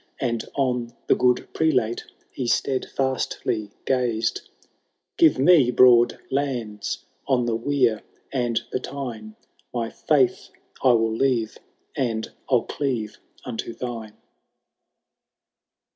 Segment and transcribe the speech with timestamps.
[0.19, 4.49] And on the good prelate he steadfastly gazed;
[5.19, 8.01] Give me broad lands on the Wear
[8.33, 9.35] and the Tyne,
[9.71, 10.49] My faith
[10.83, 11.55] I will leave,
[11.95, 14.13] and 111 cleave unto thine.